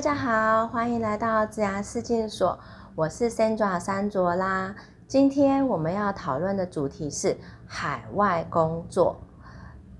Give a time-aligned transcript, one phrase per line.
[0.00, 2.58] 大家好，欢迎来到自然视镜所，
[2.94, 4.74] 我是 Sandra 山卓啦。
[5.06, 9.20] 今天我们要讨论的主题是海外工作。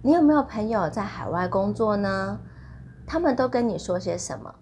[0.00, 2.38] 你有没有朋友在海外工作呢？
[3.08, 4.54] 他们都跟你说些什么？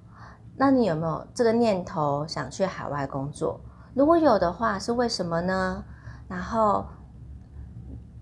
[0.57, 3.61] 那你有没有这个念头想去海外工作？
[3.93, 5.85] 如果有的话，是为什么呢？
[6.29, 6.87] 然后，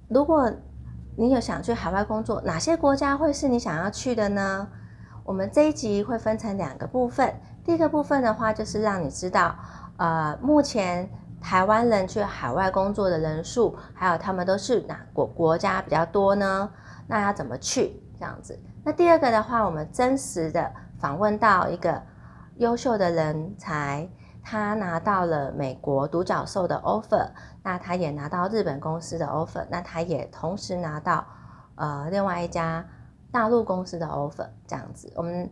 [0.08, 0.52] 如果
[1.16, 4.68] 你有想去海外工作，哪些国家会是你想要去的呢？
[5.24, 7.34] 我们这一集会分成两个部分。
[7.64, 9.56] 第一个部分的话，就是让你知道，
[9.96, 11.08] 呃，目前
[11.40, 16.70] 台湾人去海外工作的人数，还有他们都是哪国国家比较多呢？
[17.06, 18.58] 那要怎么去这样子？
[18.84, 22.02] 那第二个的话，我们真实的访问到一个
[22.56, 24.06] 优秀的人才，
[24.42, 27.30] 他拿到了美国独角兽的 offer，
[27.62, 31.24] 那他也拿到日本公司的 offer，那他也同时拿到
[31.76, 32.84] 呃另外一家。
[33.34, 35.50] 大陆公司的 offer 这样子，我们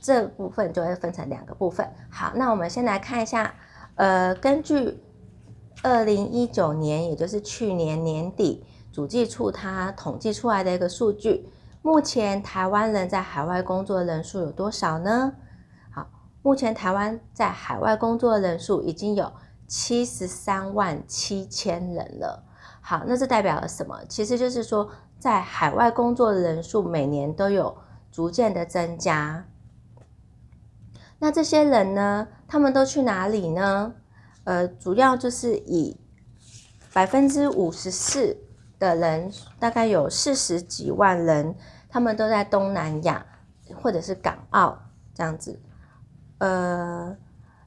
[0.00, 1.84] 这部分就会分成两个部分。
[2.08, 3.52] 好，那我们先来看一下，
[3.96, 5.02] 呃，根据
[5.82, 11.48] 二零一九年，也就是去年年底，主计处它统计出来的一个数据，
[11.82, 15.32] 目前台湾人在海外工作的人数有多少呢？
[15.90, 16.06] 好，
[16.40, 19.32] 目前台湾在海外工作的人数已经有
[19.66, 22.44] 七十三万七千人了。
[22.86, 23.98] 好，那这代表了什么？
[24.06, 24.90] 其实就是说。
[25.16, 27.78] 在海外工作的人数每年都有
[28.12, 29.46] 逐渐的增加。
[31.18, 32.28] 那这些人呢？
[32.46, 33.94] 他们都去哪里呢？
[34.42, 35.96] 呃，主要就是以
[36.92, 38.36] 百分之五十四
[38.78, 41.54] 的人，大概有四十几万人，
[41.88, 43.24] 他们都在东南亚
[43.80, 44.78] 或者是港澳
[45.14, 45.58] 这样子。
[46.36, 47.16] 呃，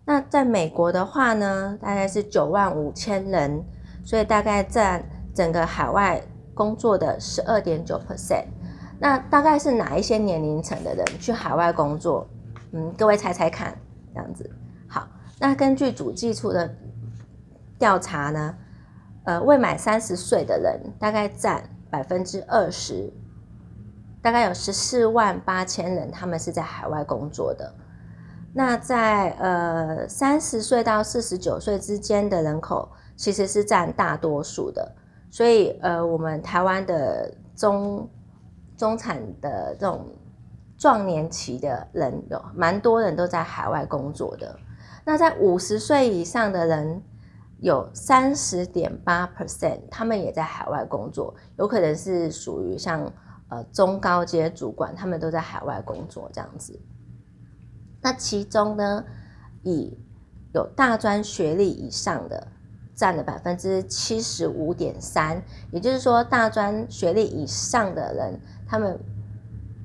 [0.05, 3.65] 那在美国的话呢，大概是九万五千人，
[4.07, 5.03] 所以大概占
[5.35, 6.23] 整个海外。
[6.57, 8.45] 工作的十二点九 percent，
[8.97, 12.27] 那大概是哪一些年龄层的人去海外工作？
[12.71, 13.77] 嗯，各位猜猜看，
[14.11, 14.49] 这样子。
[14.87, 16.75] 好，那根据主计处的
[17.77, 18.55] 调查呢，
[19.25, 23.13] 呃，未满三十岁的人大概占百分之二十，
[24.23, 27.71] 大概有十四万八千人，他们是在海外工作的。
[28.51, 34.95] 那在呃三十岁到四十九岁之间的人口，其实是占大多数的。
[35.29, 38.09] 所以，呃，我们台湾的中
[38.77, 40.05] 中产的这种
[40.77, 44.57] 壮年期的人，有蛮多人都在海外工作的。
[45.03, 47.03] 那在五十岁以上的人，
[47.59, 53.11] 有三十点八 percent，他们也在海外工作，有可能是属于像
[53.49, 56.79] 呃中高阶主管，他们都在海外工作这样子。
[58.01, 59.03] 那其中呢，
[59.63, 59.97] 以
[60.53, 62.47] 有大专学历以上的。
[62.97, 68.99] 占了百分之七十五点三，也就是说，大专学历以上的人，他们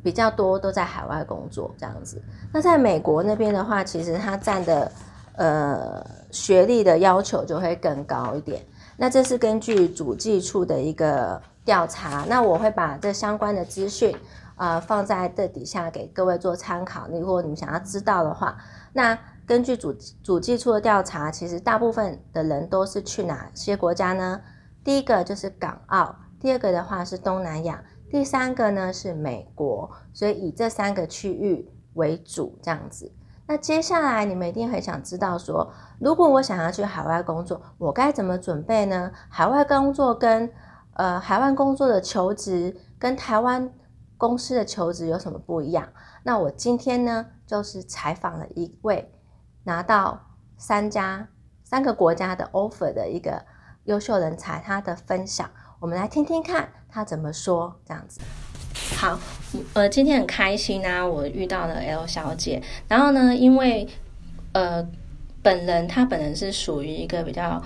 [0.03, 2.23] 比较多都在海外工作这样子。
[2.51, 4.91] 那在美国那边的话，其实他占的
[5.37, 8.65] 呃学历的要求就会更高一点。
[8.97, 14.17] 那这是根据主计处的一个调查，那我会把这相关的资讯
[14.57, 17.07] 啊放在这底下给各位做参考。
[17.11, 18.57] 如果你们想要知道的话，
[18.95, 19.19] 那。
[19.53, 19.93] 根据主
[20.23, 24.41] 主计处的调查，其实大部分的人都是去哪些国家呢？
[24.83, 33.13] 第一个就是港澳，第二个的话是东南亚，第三个呢是美国，所以以这三个区域为主这样子。
[33.47, 35.71] 那接下来你们一定很想知道说，
[36.01, 39.13] 如果我想要去海外工作，我该怎么准备呢？
[39.29, 40.51] 海外工作跟
[40.95, 43.71] 呃海外工作的求职跟台湾
[44.17, 45.87] 公司的求职有什么不一样？
[46.23, 49.13] 那我今天呢就是采访了一位。
[49.65, 51.29] 拿到三家
[51.63, 53.45] 三个国家的 offer 的一个
[53.85, 55.51] 优秀人才，他的分享，
[55.81, 57.75] 我们来听听看他怎么说。
[57.87, 58.21] 这样子，
[58.97, 59.19] 好，
[59.75, 62.63] 呃，今天很开心啊，我遇到了 L 小姐。
[62.89, 63.89] 然后呢，因为
[64.53, 64.87] 呃，
[65.43, 67.63] 本人他本人是属于一个比较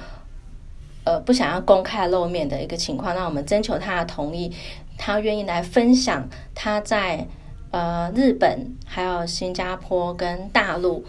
[1.04, 4.54] 呃不想要公开露面的一个情况，那我们征求他的同意，
[4.96, 7.26] 他愿意来分享他在
[7.72, 11.04] 呃日本、还有新加坡跟大陆。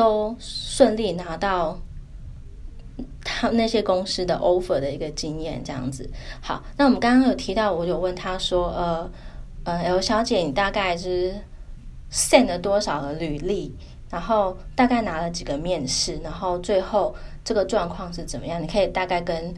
[0.00, 1.78] 都顺利拿到
[3.22, 6.08] 他那些公司的 offer 的一个经验，这样子。
[6.40, 9.10] 好，那我们刚刚有提到，我有问他说，呃
[9.64, 11.34] 呃，L 小姐，你大概是
[12.10, 13.76] send 了多少的履历，
[14.08, 17.14] 然后大概拿了几个面试，然后最后
[17.44, 18.62] 这个状况是怎么样？
[18.62, 19.54] 你可以大概跟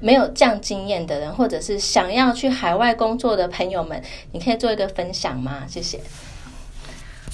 [0.00, 4.02] 没有这样经验的人，或者是想要去海外工作的朋友们，
[4.32, 5.66] 你可以做一个分享吗？
[5.68, 6.00] 谢谢。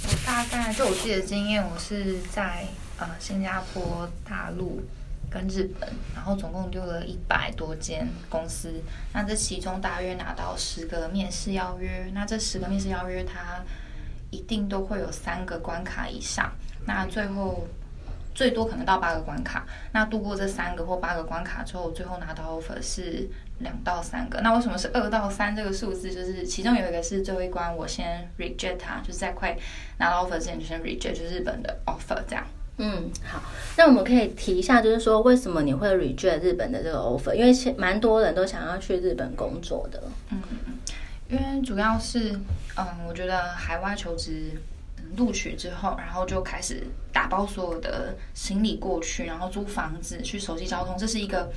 [0.04, 2.66] 我大概就我自己的经验，我是在
[2.98, 4.82] 呃新加坡、大陆
[5.30, 8.82] 跟日本，然后总共丢了一百多间公司。
[9.12, 12.10] 那这其中大约拿到十个面试邀约。
[12.14, 13.62] 那这十个面试邀约，它
[14.30, 16.50] 一定都会有三个关卡以上，
[16.86, 17.66] 那最后
[18.40, 19.66] 最多可能到八个关卡。
[19.92, 23.28] 那度过这三个或八个关卡之后，最后拿到 offer 是
[23.58, 24.40] 两到三个。
[24.40, 26.10] 那为什么是二到三这个数字？
[26.10, 29.54] 就是其中有一个是最后一关，我先 reject 它，就是在快
[29.98, 32.42] 拿到 offer 之前就先 reject，就是日本的 offer 这样。
[32.78, 33.42] 嗯，好，
[33.76, 37.34] 那我们可以提一下，就是说为什么你会 reject 日本的这个 offer？
[37.34, 40.02] 因为其蛮多人都想要去日本工作的。
[40.30, 40.78] 嗯嗯，
[41.28, 42.32] 因为主要是，
[42.78, 44.52] 嗯，我觉得海外求职
[45.16, 51.50] 录取之后，然后就开始打包所有的行李过去，然后租房子，去熟悉交通，这是一个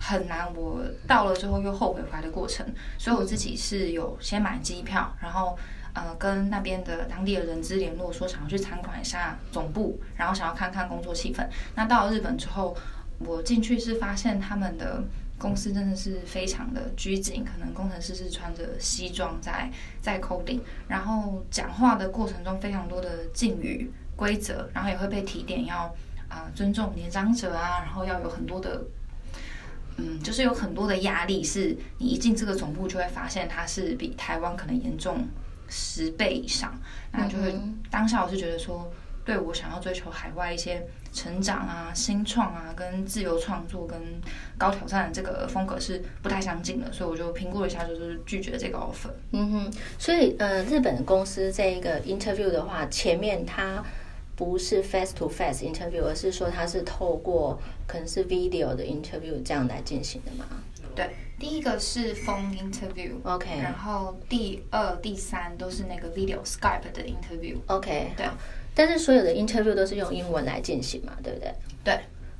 [0.00, 2.66] 很难，我到了之后又后悔回来的过程。
[2.98, 5.58] 所以我自己是有先买机票，然后。
[5.92, 11.44] 呃，跟那边的当地的人资联络，说想要去参观一下总部，然后想要看看工作气氛。
[11.74, 12.76] 那到了日本之后，
[13.18, 15.02] 我进去是发现他们的
[15.40, 19.68] 公司真的是非常的拘谨，可能工程师是穿着西装在
[20.00, 25.92] 在 coding，然后讲话的过程中非常多的敬语规则，然后也会被提点要
[26.28, 28.84] 啊尊重年长者啊，然后要有很多的，
[29.96, 35.26] 嗯，就是有很多的压力，是你一进这个总部就会发现它是比台湾可能严重。
[35.72, 36.76] 十倍以上，
[37.12, 37.54] 那就会
[37.92, 38.92] 当下我是觉得说，
[39.24, 44.00] 对我想要追求海外一些成长啊、新创啊、跟自由创作、跟
[44.56, 49.10] 高挑战的这个风格是不太相近的，所以我就评估了一下，就是拒绝这个 offer。
[49.32, 53.84] 嗯哼，所以呃，日本公司这一个 interview 的话，前面它
[54.34, 60.46] 不是 face to face interview，而是说它是透过可能是 video 的 interview 这样来进行的嘛？
[60.94, 61.10] 对。
[61.38, 68.26] 第一个是 phone interview，OK，然后第二、第三都是那个 video Skype 的 interview，OK，对。
[68.74, 71.52] 但是所有的 interview 都是用英文来进行嘛，对不对？
[71.84, 71.98] 对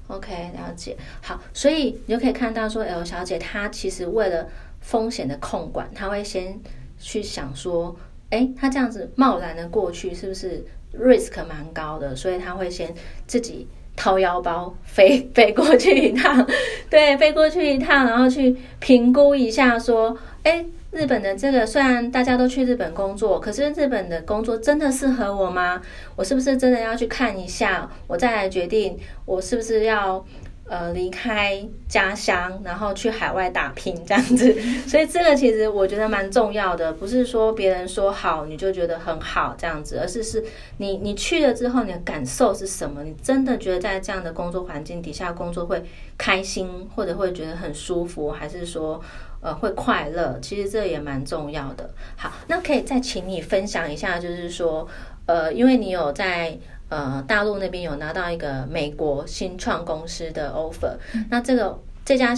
[0.08, 0.96] ，OK，了解。
[1.22, 4.48] 好，所以你就可以看到说，L 小姐她其实为了
[4.80, 6.58] 风险的控管，她会先
[6.98, 7.96] 去想说，
[8.30, 10.64] 哎，她这样子贸然的过去是不是
[10.98, 12.14] risk 蛮高的？
[12.14, 12.94] 所以她会先
[13.26, 13.66] 自己。
[13.96, 16.46] 掏腰包飞 飞过去一趟，
[16.88, 25.80] 对，飞过去一趟，然后去评估一下，说，哎，日本的这个虽然大家都去日本工作，可是日本的工作真的适合我吗？
[26.16, 30.24] 我是不是真的要去看一下，我再来决定我是不是要。
[30.70, 34.54] 呃，离开家乡，然后去海外打拼这样子，
[34.86, 40.44] 所以这个其实我觉得蛮重要的，不是说别人说好你就觉得很好这样子，而是是
[40.76, 43.02] 你你去了之后你的感受是什么？
[43.02, 45.82] 你真的觉得在这样的工作环境底下工作会
[46.16, 49.02] 开心，或者会觉得很舒服，还是说
[49.40, 50.38] 呃会快乐？
[50.40, 51.90] 其实这也蛮重要的。
[52.14, 54.86] 好，那可以再请你分享一下，就是说
[55.26, 56.56] 呃，因为你有在。
[56.90, 60.94] 呃，大陆那边有拿到一个美国新创公司的 offer，
[61.30, 62.34] 那这个这家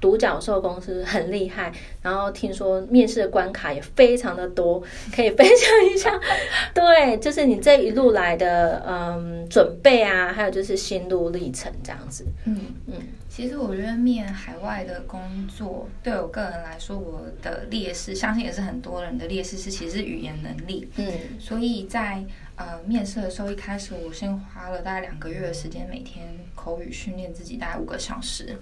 [0.00, 1.72] 独角兽公司很厉害，
[2.02, 4.80] 然后听说面试的关卡也非常的多，
[5.12, 6.20] 可以分享一下。
[6.72, 12.24] 对，就是你这一路来的嗯准备啊，还有就是心路历程这样子。
[12.44, 12.94] 嗯嗯，
[13.28, 20.88] 其实我觉得面海外的工作，对我个人来说，我的劣势，相信也是很多人的劣势，是其实语言能力。
[20.96, 21.10] 嗯，
[21.40, 22.22] 所以在。
[22.56, 28.58] 呃，面试的时候一开始我先花了大概两个月的时间，每天口语训练自己大概五个小时，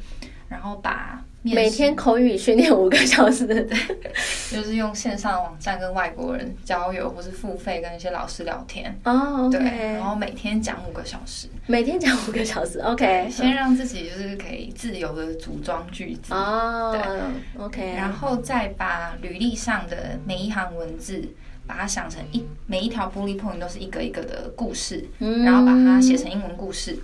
[0.49, 3.65] 然后把每天口语训练五个小时，对，
[4.51, 21.23] 就是用线上网站跟外国人交友，或是付费跟一些老师聊天哦，对，然后每天讲五个小时，每天讲五个小时，OK，先让自己就是可以自由的组装句子哦，对，OK，然后再把履历上的每一行文字。
[21.67, 26.99] 把它想成一每一条 bullet point 都是一个一个的故事，然后把它写成英文故事，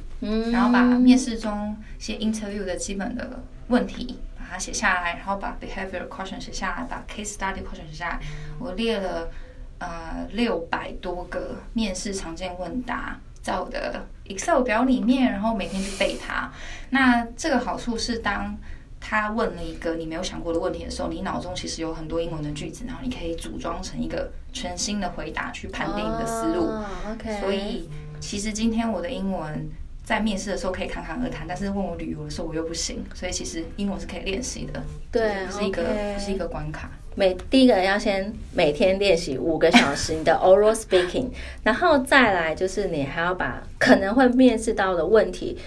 [0.52, 8.20] 然后把面试中写 interview 的基本的问题把它写下来，然后把 behavior question 写下来，把 case study question 写下来。
[8.58, 9.30] 我列了
[9.78, 16.52] 呃六百多个面试常见问答在我的 Excel 表里面，然后每天去背它。
[16.90, 18.56] 那这个好处是当
[19.00, 26.68] 他问了一个你没有想过的问题的时候，你脑中其实有很多英文的句子，然后你可以组装成一个全新的回答去判定你的思路。
[27.12, 27.88] OK，所以
[28.20, 29.68] 其实今天我的英文
[30.04, 34.82] 在面试的时候可以侃侃而谈，但是问我旅游的时候我又不行，所以其实英文是可以练习的。
[35.12, 35.84] 对，是一个
[36.18, 36.90] 是一个关卡。
[37.14, 41.28] 每第一个要先每天练习五个小时你的 oral speaking，
[41.62, 45.58] 然后再来就是你还要把可能会面试到的问题。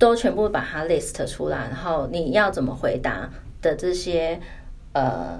[0.00, 3.28] 都全部把它 list 出来，然后你要怎么回答
[3.60, 4.40] 的这些
[4.94, 5.38] 呃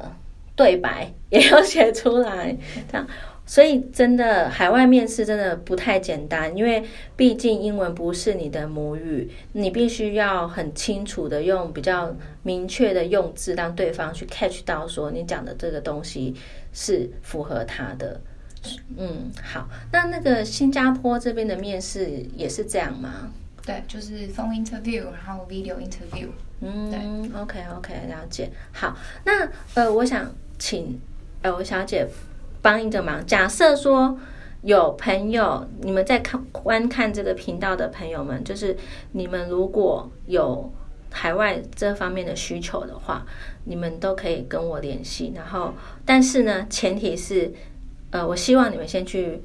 [0.60, 2.54] 对白也要写出来，
[2.92, 3.06] 这样。
[3.46, 6.84] 所以真的海外面试真的不太简单，因为
[7.16, 16.34] 毕竟英文不是你的母语，你必须要很清楚的用比较明确的用字，让对方去 catch 到说你讲的这个东西
[16.74, 18.20] 是符合他的。
[18.98, 23.32] 嗯，好，那那个新加坡这边的面试也是这样吗？
[23.64, 26.28] 对，就是 phone interview，然后 video interview。
[26.60, 28.50] 嗯，OK OK，了解。
[28.70, 31.00] 好，那呃，我想请
[31.42, 32.06] L 小姐
[32.62, 33.26] 帮一个忙。
[33.26, 34.16] 假设说
[34.62, 38.76] 有朋友，你们在看观看这个频道的朋友们，就是
[39.12, 40.70] 你们如果有
[41.10, 43.26] 海外这方面的需求的话，
[43.64, 45.32] 你们都可以跟我联系。
[45.34, 45.72] 然后，
[46.04, 47.50] 但是呢，前提是，
[48.10, 49.42] 呃，我希望你们先去，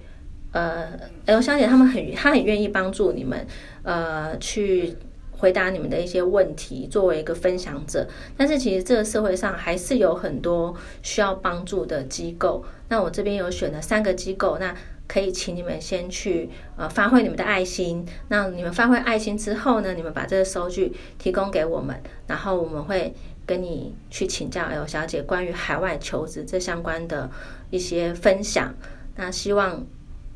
[0.52, 0.90] 呃
[1.26, 3.48] ，L 小姐他们很，她很愿意帮助你们，
[3.84, 4.96] 呃，去。
[5.38, 12.64] 回答你们的一些问题，作为一个分享者，但是其实这个社会上还是有很多需要帮助的机构。
[12.90, 14.76] 那我这边有选了三个机构，那
[15.08, 18.06] 可以请你们先去呃发挥你们的爱心。
[18.30, 21.96] 那你们发挥爱心之后呢，你们把这个收据提供给我们，
[22.28, 23.14] 然后我们会
[23.46, 27.30] 跟你去请教 L 小姐关于海外求职这相关的
[27.70, 28.74] 一些分享。
[29.16, 29.86] 那希望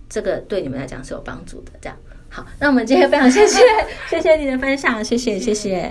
[0.07, 1.97] 这个对你们来讲是有帮助的，这样。
[2.31, 3.59] 好，那我们今天非常谢谢，
[4.09, 5.87] 谢谢你的分享，谢谢，谢谢。